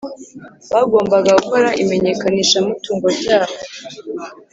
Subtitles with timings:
[0.73, 3.55] bagombaga gukora imenyekanishamutungo ryabo